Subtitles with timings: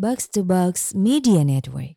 [0.00, 1.92] Box to Box Media Network.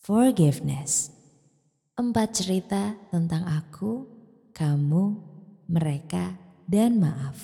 [0.00, 1.12] Forgiveness.
[2.00, 4.08] Empat cerita tentang aku,
[4.56, 5.20] kamu,
[5.68, 7.36] mereka, dan maaf.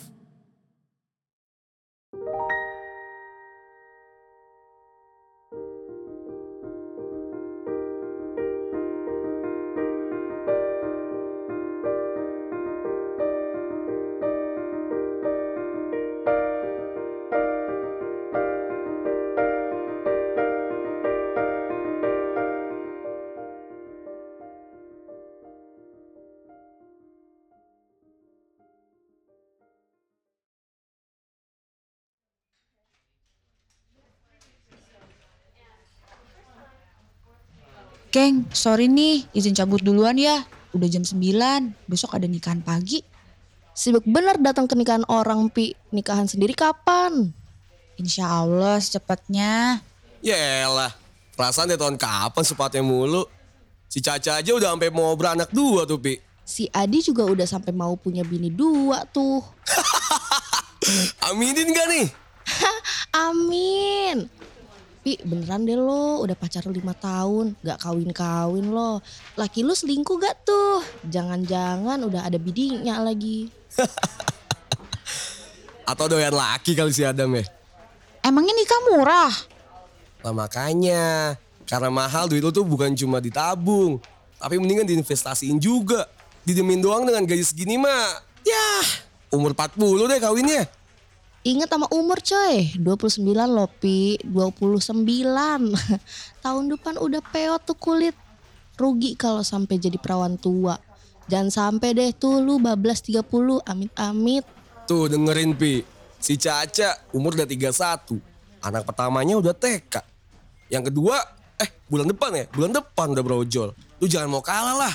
[38.08, 40.48] Geng, sorry nih, izin cabut duluan ya.
[40.72, 41.20] Udah jam 9,
[41.84, 43.04] besok ada nikahan pagi.
[43.76, 45.76] Sibuk bener datang ke nikahan orang, Pi.
[45.92, 47.36] Nikahan sendiri kapan?
[48.00, 49.84] Insya Allah secepatnya.
[50.24, 50.96] Yaelah,
[51.36, 53.28] perasaan dari tahun kapan sepatnya mulu.
[53.92, 56.16] Si Caca aja udah sampai mau beranak dua tuh, Pi.
[56.48, 59.44] Si Adi juga udah sampai mau punya bini dua tuh.
[61.28, 62.06] Aminin gak nih?
[63.12, 64.32] Amin.
[65.08, 69.00] Pi beneran deh lo udah pacaran lima tahun gak kawin-kawin lo.
[69.40, 70.84] Laki lu selingkuh gak tuh?
[71.08, 73.48] Jangan-jangan udah ada bidinya lagi.
[75.88, 77.44] Atau doyan laki kali si Adam ya?
[78.20, 79.32] Emangnya nikah murah?
[80.28, 84.04] Lah makanya, karena mahal duit lu tuh bukan cuma ditabung.
[84.36, 86.04] Tapi mendingan diinvestasiin juga.
[86.44, 88.12] Didemin doang dengan gaji segini mah.
[88.44, 88.84] Yah,
[89.32, 90.68] umur 40 deh kawinnya.
[91.48, 95.08] Ingat sama umur coy, 29 loh Pi, 29.
[96.44, 98.12] Tahun depan udah peot tuh kulit.
[98.76, 100.76] Rugi kalau sampai jadi perawan tua.
[101.24, 104.44] Jangan sampai deh tuh lu bablas 30, amit-amit.
[104.84, 105.80] Tuh dengerin Pi,
[106.20, 108.20] si Caca umur udah 31.
[108.60, 110.04] Anak pertamanya udah TK.
[110.68, 111.16] Yang kedua,
[111.56, 113.72] eh bulan depan ya, bulan depan udah brojol.
[113.72, 114.94] Lu jangan mau kalah lah.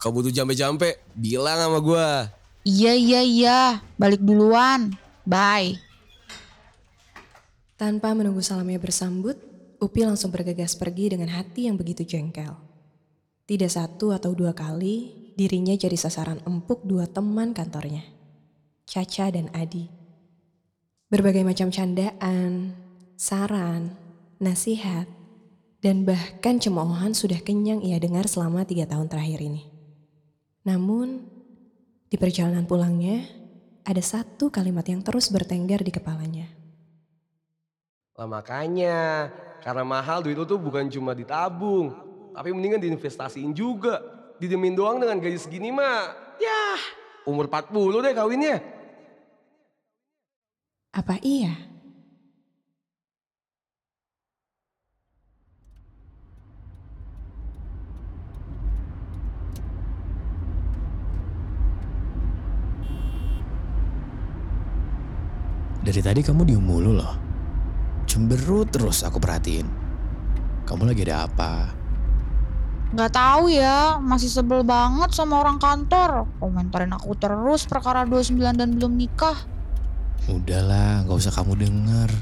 [0.00, 2.32] Kau butuh jampe-jampe, bilang sama gua.
[2.64, 3.60] Iya, iya, iya.
[4.00, 4.96] Balik duluan.
[5.22, 5.91] Bye.
[7.82, 9.34] Tanpa menunggu salamnya bersambut,
[9.82, 12.54] Upi langsung bergegas pergi dengan hati yang begitu jengkel.
[13.42, 18.06] Tidak satu atau dua kali, dirinya jadi sasaran empuk dua teman kantornya,
[18.86, 19.90] Caca dan Adi.
[21.10, 22.70] Berbagai macam candaan,
[23.18, 23.98] saran,
[24.38, 25.10] nasihat,
[25.82, 29.66] dan bahkan cemoohan sudah kenyang ia dengar selama tiga tahun terakhir ini.
[30.62, 31.26] Namun,
[32.06, 33.26] di perjalanan pulangnya,
[33.82, 36.61] ada satu kalimat yang terus bertengger di kepalanya.
[38.22, 39.34] Lah makanya,
[39.66, 41.90] karena mahal duit lu tuh bukan cuma ditabung.
[42.30, 43.98] Tapi mendingan diinvestasiin juga.
[44.38, 46.14] Didemin doang dengan gaji segini mah.
[46.38, 46.78] Yah,
[47.26, 48.62] umur 40 deh kawinnya.
[50.94, 51.50] Apa iya?
[65.82, 67.31] Dari tadi kamu diem mulu loh.
[68.12, 69.64] Cemberut terus aku perhatiin.
[70.68, 71.72] Kamu lagi ada apa?
[72.92, 76.28] Gak tahu ya, masih sebel banget sama orang kantor.
[76.36, 79.48] Komentarin aku terus perkara 29 dan belum nikah.
[80.28, 82.12] Udahlah, gak usah kamu denger.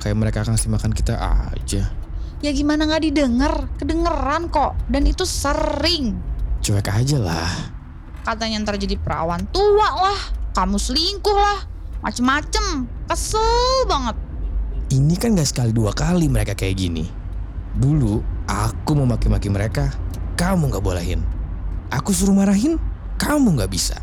[0.00, 1.12] Kayak mereka kasih makan kita
[1.52, 1.92] aja.
[2.40, 3.68] Ya gimana gak didengar?
[3.76, 4.72] Kedengeran kok.
[4.88, 6.16] Dan itu sering.
[6.64, 7.52] Cuek aja lah.
[8.24, 10.20] Katanya ntar jadi perawan tua lah.
[10.56, 11.60] Kamu selingkuh lah.
[12.00, 12.88] Macem-macem.
[13.04, 14.29] Kesel banget.
[14.90, 17.06] Ini kan gak sekali dua kali mereka kayak gini.
[17.78, 18.18] Dulu
[18.50, 19.86] aku mau maki-maki mereka,
[20.34, 21.22] kamu gak bolehin.
[21.94, 22.74] Aku suruh marahin,
[23.14, 23.94] kamu gak bisa.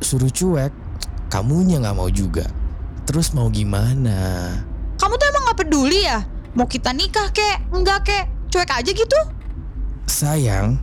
[0.00, 0.72] Suruh cuek,
[1.28, 2.48] kamunya gak mau juga.
[3.04, 4.48] Terus mau gimana?
[4.96, 6.24] Kamu tuh emang gak peduli ya?
[6.56, 7.68] Mau kita nikah kek?
[7.68, 8.24] Enggak kek?
[8.48, 9.20] Cuek aja gitu?
[10.08, 10.80] Sayang,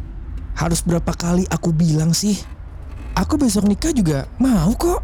[0.53, 2.37] harus berapa kali aku bilang sih?
[3.17, 5.01] Aku besok nikah juga mau kok.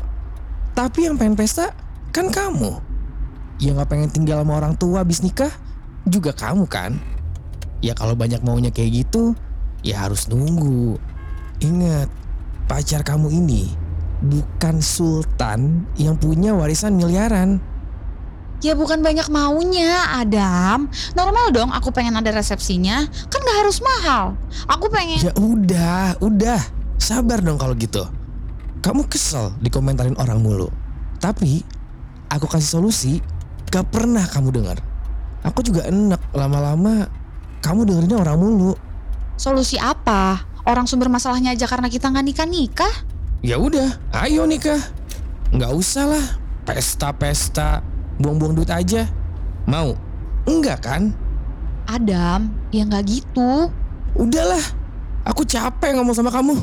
[0.77, 1.73] Tapi yang pengen pesta
[2.13, 2.92] kan kamu.
[3.61, 5.51] Yang gak pengen tinggal sama orang tua habis nikah
[6.07, 6.97] juga kamu kan.
[7.83, 9.35] Ya kalau banyak maunya kayak gitu,
[9.83, 10.95] ya harus nunggu.
[11.59, 12.07] Ingat,
[12.65, 13.83] pacar kamu ini
[14.23, 17.59] bukan sultan yang punya warisan miliaran.
[18.63, 20.87] Ya bukan banyak maunya, Adam.
[21.19, 23.03] Normal dong aku pengen ada resepsinya.
[23.27, 24.39] Kan gak harus mahal.
[24.71, 25.19] Aku pengen...
[25.19, 26.63] Ya udah, udah.
[26.95, 28.07] Sabar dong kalau gitu.
[28.79, 30.71] Kamu kesel dikomentarin orang mulu.
[31.19, 31.59] Tapi
[32.31, 33.19] aku kasih solusi,
[33.73, 34.77] gak pernah kamu dengar.
[35.41, 37.09] Aku juga enak lama-lama
[37.65, 38.77] kamu dengerinnya orang mulu.
[39.33, 40.45] Solusi apa?
[40.63, 42.93] Orang sumber masalahnya aja karena kita nggak nikah nikah?
[43.41, 44.79] Ya udah, ayo nikah.
[45.49, 46.25] Nggak usah lah.
[46.63, 47.83] pesta-pesta,
[48.23, 49.03] buang-buang duit aja.
[49.67, 49.99] Mau?
[50.47, 51.11] Enggak kan?
[51.83, 53.67] Adam, ya nggak gitu.
[54.15, 54.63] Udahlah,
[55.27, 56.55] aku capek ngomong sama kamu.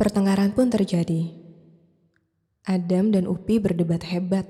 [0.00, 1.39] Pertengkaran pun terjadi.
[2.68, 4.44] Adam dan Upi berdebat hebat,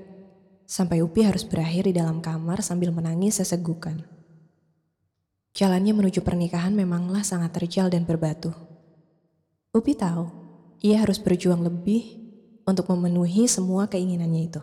[0.67, 4.03] sampai Upi harus berakhir di dalam kamar sambil menangis sesegukan.
[5.55, 8.51] Jalannya menuju pernikahan memanglah sangat terjal dan berbatu.
[9.71, 10.27] Upi tahu,
[10.83, 12.19] ia harus berjuang lebih
[12.67, 14.61] untuk memenuhi semua keinginannya itu.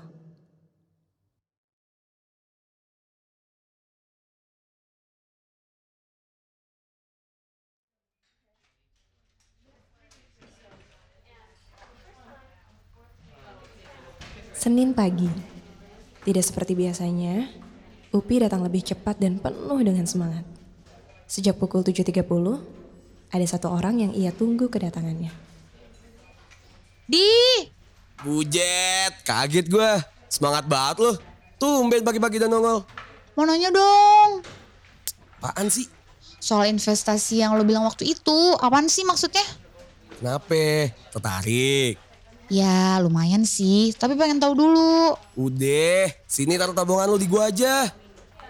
[14.68, 15.24] Senin pagi.
[16.28, 17.48] Tidak seperti biasanya,
[18.12, 20.44] Upi datang lebih cepat dan penuh dengan semangat.
[21.24, 22.20] Sejak pukul 7.30,
[23.32, 25.32] ada satu orang yang ia tunggu kedatangannya.
[27.08, 27.32] Di,
[28.20, 29.92] Bujet, kaget gue.
[30.28, 31.12] Semangat banget lo.
[31.56, 32.84] Tumben pagi-pagi dan nongol.
[33.40, 34.44] mau nanya dong.
[35.40, 35.88] Apaan sih?
[36.44, 39.48] Soal investasi yang lo bilang waktu itu, apaan sih maksudnya?
[40.20, 40.92] Kenapa?
[41.16, 42.07] Tertarik?
[42.48, 45.12] Ya lumayan sih, tapi pengen tahu dulu.
[45.36, 47.92] Udah, sini taruh tabungan lu di gua aja.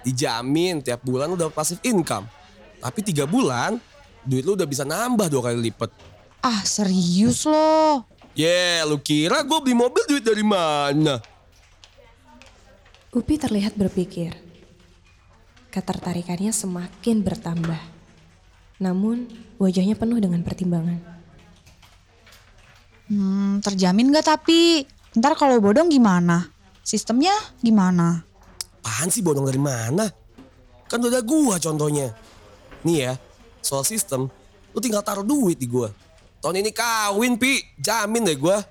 [0.07, 2.31] Dijamin tiap bulan udah pasif income.
[2.79, 3.83] Tapi tiga bulan,
[4.23, 5.91] duit lu udah bisa nambah dua kali lipat.
[6.39, 8.07] Ah serius lo?
[8.39, 11.19] Yeah, lu kira gue beli mobil duit dari mana?
[13.11, 14.31] Upi terlihat berpikir.
[15.75, 17.83] Ketertarikannya semakin bertambah.
[18.79, 19.27] Namun,
[19.59, 21.18] wajahnya penuh dengan pertimbangan.
[23.09, 24.85] Hmm, terjamin gak tapi?
[25.17, 26.53] Ntar kalau bodong gimana?
[26.85, 27.33] Sistemnya
[27.65, 28.25] gimana?
[28.85, 30.09] Apaan sih bodong dari mana?
[30.89, 32.13] Kan udah ada gua contohnya.
[32.85, 33.13] Nih ya,
[33.61, 34.33] soal sistem,
[34.73, 35.93] lu tinggal taruh duit di gua.
[36.41, 37.61] Tahun ini kawin, Pi.
[37.77, 38.63] Jamin deh gua.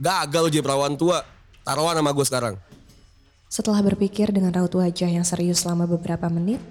[0.00, 1.20] Gagal jadi perawan tua.
[1.66, 2.54] Taruhan sama gua sekarang.
[3.50, 6.62] Setelah berpikir dengan raut wajah yang serius selama beberapa menit,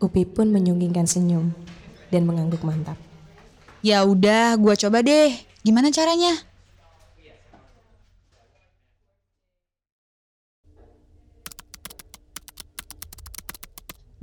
[0.00, 1.52] Upi pun menyunggingkan senyum
[2.08, 2.98] dan mengangguk mantap.
[3.84, 5.36] Ya udah, gua coba deh.
[5.60, 6.32] Gimana caranya?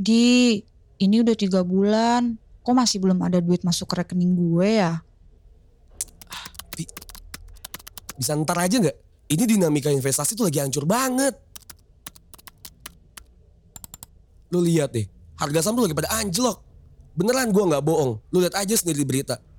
[0.01, 0.57] Di,
[0.97, 2.41] ini udah tiga bulan.
[2.65, 5.05] Kok masih belum ada duit masuk ke rekening gue ya?
[6.73, 6.89] Pi,
[8.17, 8.97] bisa ntar aja nggak?
[9.29, 11.37] Ini dinamika investasi tuh lagi hancur banget.
[14.49, 15.05] Lu lihat deh,
[15.37, 16.65] harga saham tuh lagi pada anjlok.
[17.13, 18.17] Beneran gua nggak bohong.
[18.33, 19.50] Lu lihat aja sendiri di berita.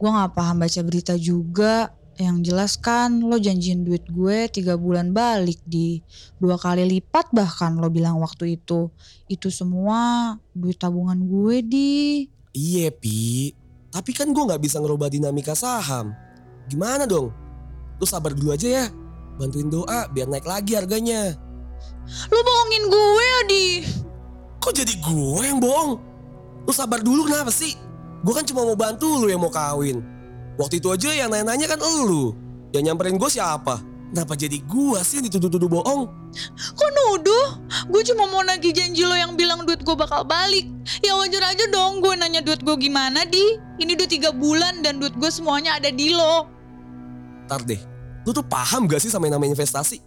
[0.00, 1.92] Gue gak paham baca berita juga.
[2.16, 6.04] Yang jelas kan lo janjiin duit gue tiga bulan balik di
[6.36, 8.88] dua kali lipat bahkan lo bilang waktu itu.
[9.28, 11.92] Itu semua duit tabungan gue di.
[12.52, 13.52] Iya, Pi.
[13.90, 16.14] Tapi kan gua nggak bisa ngerubah dinamika saham.
[16.70, 17.34] Gimana dong?
[17.98, 18.86] Lu sabar dulu aja ya.
[19.34, 21.34] Bantuin doa biar naik lagi harganya.
[22.30, 23.66] Lo bohongin gue ya di.
[24.62, 25.98] Kok jadi gue yang bohong?
[26.68, 27.74] Lu sabar dulu kenapa sih?
[28.20, 30.04] Gue kan cuma mau bantu lu yang mau kawin.
[30.60, 32.36] Waktu itu aja yang nanya-nanya kan elu.
[32.70, 33.80] Yang nyamperin gue siapa?
[34.10, 36.02] Kenapa jadi gue sih yang dituduh-tuduh bohong?
[36.74, 37.48] Kok nuduh?
[37.94, 40.66] Gue cuma mau nagih janji lo yang bilang duit gue bakal balik.
[41.00, 43.56] Ya wajar aja dong gue nanya duit gue gimana di.
[43.78, 46.50] Ini udah tiga bulan dan duit gue semuanya ada di lo.
[47.46, 47.78] Ntar deh,
[48.26, 50.02] lu tuh paham gak sih sama yang namanya investasi?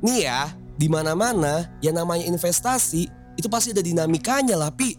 [0.00, 4.94] Nih ya, di mana-mana yang namanya investasi itu pasti ada dinamikanya lah, Pi.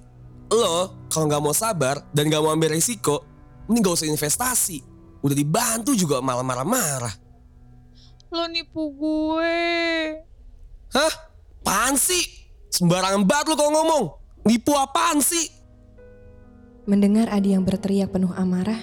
[0.51, 3.23] Lo kalau nggak mau sabar dan nggak mau ambil resiko,
[3.71, 4.83] mending gak usah investasi.
[5.23, 7.15] Udah dibantu juga malah marah-marah.
[8.31, 9.59] Lo nipu gue.
[10.91, 11.13] Hah?
[11.61, 12.25] Apaan sih?
[12.73, 14.05] Sembarangan banget lu kalau ngomong.
[14.49, 15.45] Nipu apaan sih?
[16.89, 18.81] Mendengar Adi yang berteriak penuh amarah,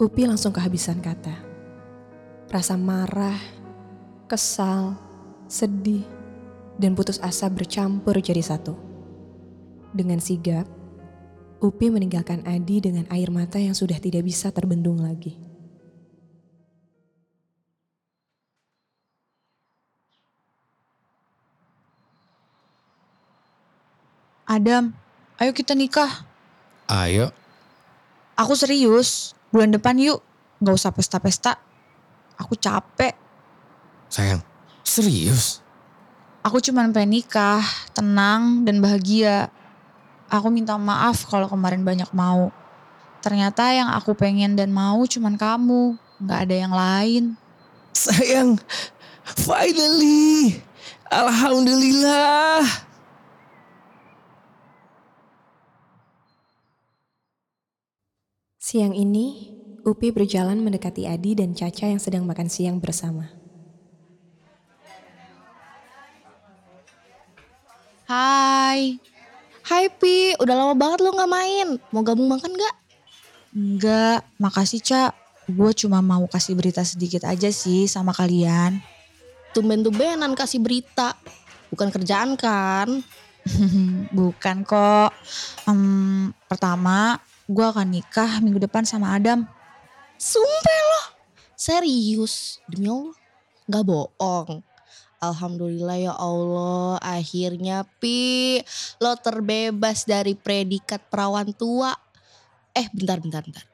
[0.00, 1.34] Upi langsung kehabisan kata.
[2.48, 3.36] Rasa marah,
[4.30, 4.96] kesal,
[5.50, 6.06] sedih,
[6.80, 8.89] dan putus asa bercampur jadi satu.
[9.90, 10.64] Dengan sigap,
[11.60, 15.36] Upi meninggalkan Adi dengan air mata yang sudah tidak bisa terbendung lagi.
[24.48, 24.90] Adam,
[25.38, 26.26] ayo kita nikah.
[26.90, 27.30] Ayo,
[28.40, 29.36] Aku serius.
[29.52, 30.24] Bulan depan yuk.
[30.64, 31.60] Gak usah pesta-pesta.
[32.40, 33.12] Aku capek.
[34.08, 34.40] sayang.
[34.80, 35.60] Serius?
[36.40, 37.60] Aku cuman pengen nikah,
[37.92, 39.52] tenang dan bahagia.
[40.30, 42.54] Aku minta maaf kalau kemarin banyak mau.
[43.18, 47.24] Ternyata yang aku pengen dan mau cuman kamu, Gak ada yang lain.
[47.96, 48.60] Sayang,
[49.24, 50.60] finally.
[51.08, 52.60] Alhamdulillah.
[58.60, 63.32] Siang ini, Upi berjalan mendekati Adi dan Caca yang sedang makan siang bersama.
[68.04, 69.00] Hai.
[69.70, 71.78] Hai Pi, udah lama banget lo gak main.
[71.94, 72.74] Mau gabung makan gak?
[73.54, 75.14] Enggak, makasih Cak.
[75.46, 78.82] Gue cuma mau kasih berita sedikit aja sih sama kalian.
[79.54, 81.14] Tumben-tumbenan kasih berita.
[81.70, 82.98] Bukan kerjaan kan?
[84.18, 85.14] Bukan kok.
[85.70, 89.46] Em, pertama, gue akan nikah minggu depan sama Adam.
[90.18, 91.02] Sumpah lo.
[91.54, 92.58] Serius.
[92.66, 93.14] Demi Allah.
[93.70, 94.66] Gak bohong.
[95.20, 96.96] Alhamdulillah ya Allah.
[97.04, 98.60] Akhirnya Pi.
[98.96, 101.92] Lo terbebas dari predikat perawan tua.
[102.72, 103.64] Eh bentar bentar bentar.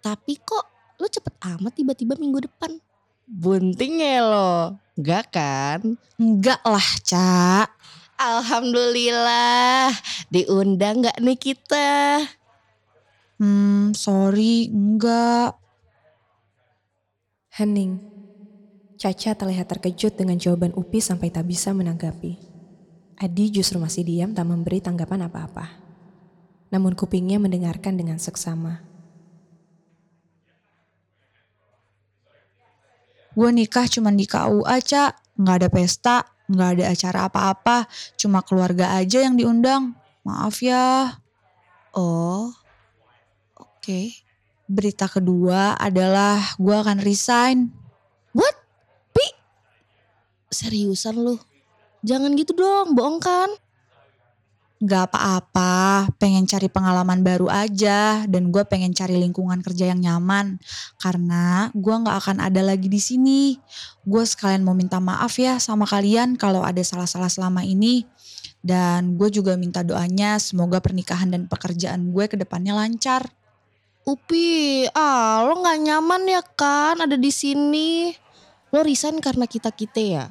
[0.00, 2.80] Tapi kok lo cepet amat tiba-tiba minggu depan.
[3.28, 4.80] Bunting ya lo.
[4.96, 5.80] Enggak kan?
[6.16, 7.68] Enggak lah, Cak.
[8.14, 9.90] Alhamdulillah.
[10.30, 12.22] Diundang gak nih kita?
[13.42, 15.58] Hmm, sorry, enggak.
[17.58, 18.13] Hening.
[18.94, 22.38] Caca terlihat terkejut dengan jawaban Upi sampai tak bisa menanggapi.
[23.18, 25.66] Adi justru masih diam tak memberi tanggapan apa-apa.
[26.70, 28.82] Namun kupingnya mendengarkan dengan seksama.
[33.34, 35.12] Gue nikah cuma di KUA, Cak.
[35.34, 37.76] Nggak ada pesta, nggak ada acara apa-apa.
[38.14, 39.98] Cuma keluarga aja yang diundang.
[40.22, 41.18] Maaf ya.
[41.94, 42.54] Oh.
[43.58, 44.22] Oke.
[44.70, 47.83] Berita kedua adalah gue akan resign.
[50.54, 51.34] Seriusan lu?
[52.06, 53.50] Jangan gitu dong, bohong kan?
[54.84, 58.22] Gak apa-apa, pengen cari pengalaman baru aja.
[58.28, 60.60] Dan gue pengen cari lingkungan kerja yang nyaman.
[61.00, 63.56] Karena gue gak akan ada lagi di sini.
[64.06, 68.06] Gue sekalian mau minta maaf ya sama kalian kalau ada salah-salah selama ini.
[68.60, 73.32] Dan gue juga minta doanya semoga pernikahan dan pekerjaan gue ke depannya lancar.
[74.04, 78.12] Upi, ah lo nggak nyaman ya kan ada di sini.
[78.68, 80.24] Lo resign karena kita kita ya.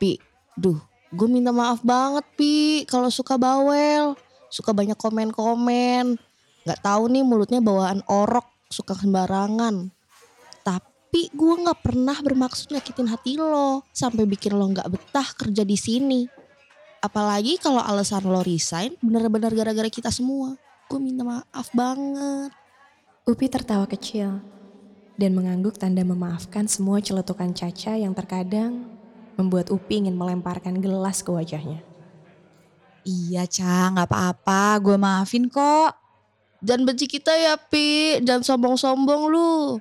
[0.00, 0.16] Pi,
[0.56, 0.80] duh,
[1.12, 4.16] gue minta maaf banget Pi kalau suka bawel,
[4.48, 6.16] suka banyak komen-komen.
[6.64, 9.92] Nggak tahu nih mulutnya bawaan orok, suka sembarangan.
[10.64, 15.76] Tapi gue nggak pernah bermaksud nyakitin hati lo sampai bikin lo nggak betah kerja di
[15.76, 16.24] sini.
[17.04, 20.56] Apalagi kalau alasan lo resign bener-bener gara-gara kita semua.
[20.88, 22.56] Gue minta maaf banget.
[23.28, 24.40] Upi tertawa kecil
[25.20, 28.99] dan mengangguk tanda memaafkan semua celetukan Caca yang terkadang
[29.40, 31.80] membuat Upi ingin melemparkan gelas ke wajahnya.
[33.00, 35.96] Iya Ca, gak apa-apa, gue maafin kok.
[36.60, 39.80] Jangan benci kita ya Pi, jangan sombong-sombong lu.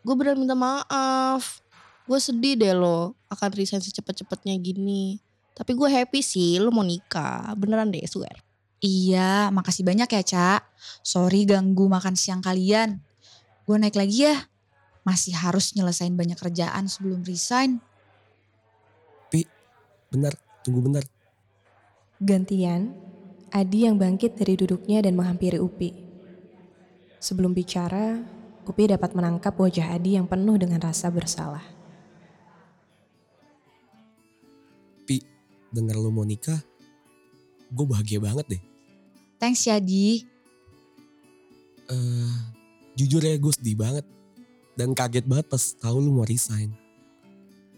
[0.00, 1.60] Gue beneran minta maaf.
[2.08, 5.20] Gue sedih deh lo akan resign secepat-cepatnya gini.
[5.52, 7.52] Tapi gue happy sih lu mau nikah.
[7.58, 8.40] Beneran deh swear.
[8.80, 10.50] Iya, makasih banyak ya Ca.
[11.02, 13.02] Sorry ganggu makan siang kalian.
[13.66, 14.46] Gue naik lagi ya.
[15.02, 17.82] Masih harus nyelesain banyak kerjaan sebelum resign.
[20.16, 20.32] Benar,
[20.64, 21.04] tunggu bentar.
[22.16, 22.96] Gantian,
[23.52, 25.92] Adi yang bangkit dari duduknya dan menghampiri Upi.
[27.20, 28.24] Sebelum bicara,
[28.64, 31.60] Upi dapat menangkap wajah Adi yang penuh dengan rasa bersalah.
[35.04, 35.20] Pi,
[35.68, 36.64] denger lo mau nikah,
[37.68, 38.62] gue bahagia banget deh.
[39.36, 40.24] Thanks ya Di.
[41.92, 42.36] eh
[42.96, 44.08] jujur ya gue sedih banget.
[44.80, 46.72] Dan kaget banget pas tahu lu mau resign.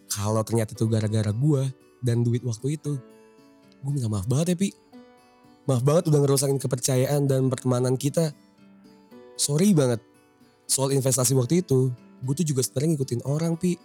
[0.07, 2.99] Kalau ternyata itu gara-gara gue dan duit waktu itu.
[3.83, 4.69] Gue minta maaf banget ya Pi.
[5.69, 8.33] Maaf banget udah ngerusakin kepercayaan dan pertemanan kita.
[9.39, 10.03] Sorry banget.
[10.69, 11.93] Soal investasi waktu itu,
[12.25, 13.79] gue tuh juga sebenarnya ngikutin orang Pi.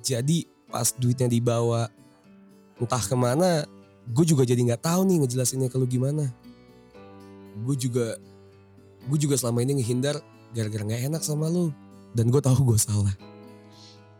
[0.00, 1.90] Jadi pas duitnya dibawa
[2.80, 3.66] entah ke mana,
[4.08, 6.32] gue juga jadi nggak tahu nih ngejelasinnya ke lu gimana.
[7.60, 8.16] Gue juga,
[9.04, 10.22] gue juga selama ini ngehindar
[10.56, 11.74] gara-gara nggak enak sama lu.
[12.16, 13.14] Dan gue tahu gue salah.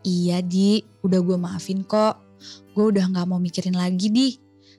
[0.00, 2.29] Iya Di, udah gue maafin kok.
[2.72, 4.28] Gue udah gak mau mikirin lagi Di.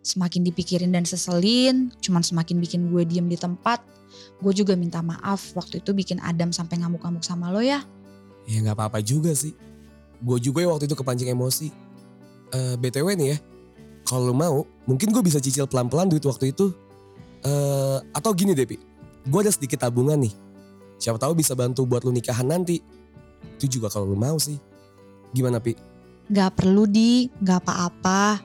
[0.01, 3.85] Semakin dipikirin dan seselin, cuman semakin bikin gue diem di tempat.
[4.41, 7.85] Gue juga minta maaf waktu itu bikin Adam sampai ngamuk-ngamuk sama lo ya.
[8.49, 9.53] Ya nggak apa-apa juga sih.
[10.21, 11.69] Gue juga ya waktu itu kepancing emosi.
[12.49, 13.37] Eh BTW nih ya,
[14.03, 16.73] kalau lu mau, mungkin gue bisa cicil pelan-pelan duit waktu itu.
[17.41, 18.77] eh atau gini deh Pi,
[19.25, 20.33] gue ada sedikit tabungan nih.
[21.01, 22.81] Siapa tahu bisa bantu buat lu nikahan nanti.
[23.57, 24.57] Itu juga kalau lu mau sih.
[25.33, 25.73] Gimana Pi?
[26.29, 28.43] Gak perlu Di, gak apa-apa.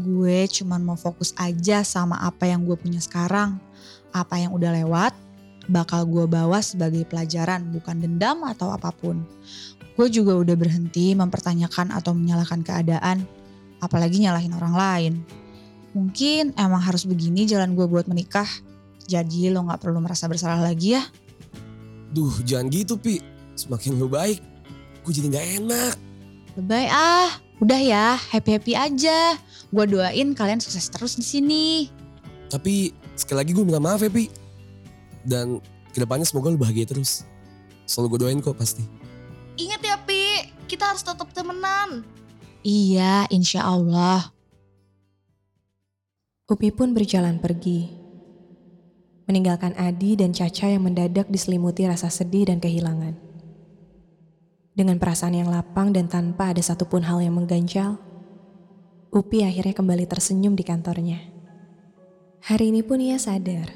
[0.00, 3.60] Gue cuman mau fokus aja sama apa yang gue punya sekarang.
[4.16, 5.12] Apa yang udah lewat,
[5.68, 9.22] bakal gue bawa sebagai pelajaran, bukan dendam atau apa pun.
[9.94, 13.28] Gue juga udah berhenti mempertanyakan atau menyalahkan keadaan,
[13.84, 15.14] apalagi nyalahin orang lain.
[15.92, 18.46] Mungkin emang harus begini jalan gue buat menikah.
[19.10, 21.02] Jadi lo gak perlu merasa bersalah lagi ya.
[22.10, 23.22] Duh jangan gitu Pi.
[23.58, 24.40] semakin lu baik,
[25.04, 26.09] gue jadi gak enak.
[26.58, 27.30] Lebay ah,
[27.62, 29.38] udah ya, happy-happy aja.
[29.70, 31.66] Gua doain kalian sukses terus di sini.
[32.50, 34.26] Tapi sekali lagi gue minta maaf ya Pi.
[35.22, 35.62] Dan
[35.94, 37.22] ke depannya semoga lu bahagia terus.
[37.86, 38.82] Selalu gue doain kok pasti.
[39.54, 42.02] Ingat ya Pi, kita harus tetap temenan.
[42.66, 44.34] Iya, insya Allah.
[46.50, 47.86] Upi pun berjalan pergi.
[49.30, 53.29] Meninggalkan Adi dan Caca yang mendadak diselimuti rasa sedih dan kehilangan.
[54.70, 57.98] Dengan perasaan yang lapang dan tanpa ada satupun hal yang mengganjal,
[59.10, 61.18] Upi akhirnya kembali tersenyum di kantornya.
[62.46, 63.74] Hari ini pun ia sadar,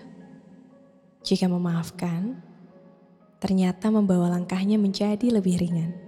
[1.27, 2.39] jika memaafkan,
[3.43, 6.04] ternyata membawa langkahnya menjadi lebih ringan.